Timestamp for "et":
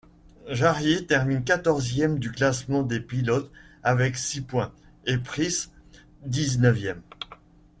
5.05-5.19